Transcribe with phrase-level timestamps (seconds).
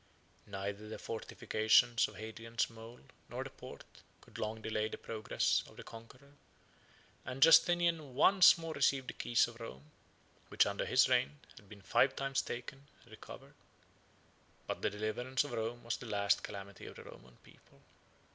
[0.47, 3.83] Neither the fortifications of Hadrian's mole, nor of the port,
[4.21, 6.33] could long delay the progress of the conqueror;
[7.23, 9.91] and Justinian once more received the keys of Rome,
[10.49, 13.53] which, under his reign, had been five times taken and recovered.
[14.65, 17.81] 39 But the deliverance of Rome was the last calamity of the Roman people.